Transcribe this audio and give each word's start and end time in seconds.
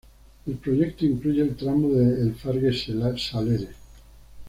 El 0.47 0.55
proyecto 0.55 1.05
incluye 1.05 1.43
el 1.43 1.55
tramo 1.55 1.89
de 1.89 2.23
El 2.23 2.33
Fargue 2.33 2.73
Saleres 2.73 3.75